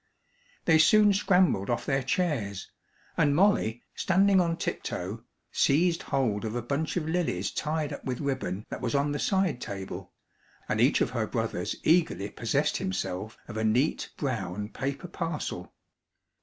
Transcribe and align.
They 0.65 0.79
soon 0.79 1.13
scrambled 1.13 1.69
off 1.69 1.85
their 1.85 2.01
chairs, 2.01 2.71
and 3.17 3.35
Molly, 3.35 3.83
standing 3.93 4.41
on 4.41 4.57
tiptoe, 4.57 5.23
seized 5.51 6.01
hold 6.01 6.43
of 6.43 6.55
a 6.55 6.61
bunch 6.63 6.97
of 6.97 7.07
lilies 7.07 7.51
tied 7.51 7.93
up 7.93 8.03
with 8.03 8.19
ribbon 8.19 8.65
that 8.69 8.81
was 8.81 8.95
on 8.95 9.11
the 9.11 9.19
side 9.19 9.61
table, 9.61 10.11
and 10.67 10.81
each 10.81 11.01
of 11.01 11.11
her 11.11 11.27
brothers 11.27 11.75
eagerly 11.83 12.31
possessed 12.31 12.77
himself 12.77 13.37
of 13.47 13.57
a 13.57 13.63
neat 13.63 14.09
brown 14.17 14.69
paper 14.69 15.07
parcel. 15.07 15.71